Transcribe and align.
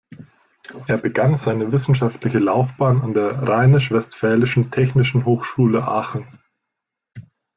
Er 0.87 0.97
begann 0.97 1.37
seine 1.37 1.71
wissenschaftliche 1.71 2.39
Laufbahn 2.39 3.03
an 3.03 3.13
der 3.13 3.43
Rheinisch-Westfälischen 3.47 4.71
Technischen 4.71 5.25
Hochschule 5.25 5.87
Aachen. 5.87 6.39